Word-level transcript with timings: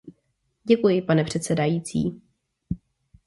Děkuji, 0.63 1.01
pane 1.01 1.23
předsedající. 1.23 2.21